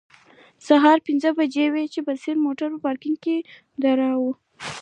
سهار 0.67 0.97
پنځه 1.07 1.29
بجې 1.37 1.65
وې 1.73 1.85
چې 1.93 1.99
بصیر 2.07 2.35
موټر 2.45 2.69
پارکینګ 2.83 3.17
کې 3.23 3.37
و 3.43 3.45
دراوه. 3.83 4.31